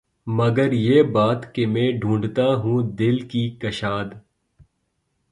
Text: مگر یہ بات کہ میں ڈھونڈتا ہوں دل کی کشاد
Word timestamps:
مگر 0.27 0.71
یہ 0.73 1.03
بات 1.13 1.43
کہ 1.55 1.65
میں 1.67 1.91
ڈھونڈتا 1.91 2.47
ہوں 2.55 2.91
دل 2.99 3.19
کی 3.27 3.49
کشاد 3.61 4.13